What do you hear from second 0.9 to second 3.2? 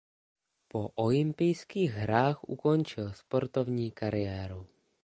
olympijských hrách ukončil